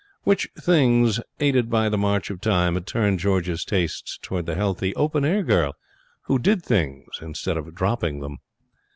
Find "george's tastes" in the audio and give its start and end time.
3.19-4.17